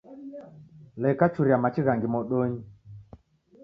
[1.01, 2.61] Leka churia machi ghangi modonyi